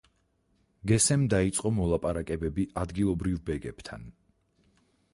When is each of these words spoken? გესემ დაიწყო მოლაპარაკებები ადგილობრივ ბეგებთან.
გესემ 0.91 1.25
დაიწყო 1.33 1.71
მოლაპარაკებები 1.81 2.67
ადგილობრივ 2.85 3.39
ბეგებთან. 3.51 4.13